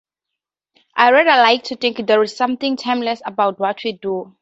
I 0.95 1.11
rather 1.11 1.43
like 1.43 1.65
to 1.65 1.75
think 1.75 2.07
there 2.07 2.23
is 2.23 2.35
something 2.35 2.75
timeless 2.75 3.21
about 3.23 3.59
what 3.59 3.83
we 3.83 3.91
do. 3.91 4.35